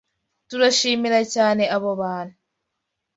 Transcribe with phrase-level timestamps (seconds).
[0.49, 2.35] Turashimira cyane abo bantu.